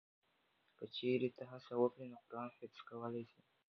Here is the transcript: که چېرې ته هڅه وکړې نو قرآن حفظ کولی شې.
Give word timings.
که 0.77 0.85
چېرې 0.95 1.29
ته 1.37 1.43
هڅه 1.51 1.73
وکړې 1.77 2.05
نو 2.11 2.17
قرآن 2.27 2.49
حفظ 2.57 2.79
کولی 2.89 3.23
شې. 3.31 3.41